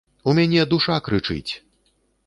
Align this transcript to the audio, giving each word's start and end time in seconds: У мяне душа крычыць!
У 0.31 0.33
мяне 0.39 0.63
душа 0.71 0.97
крычыць! 1.09 1.51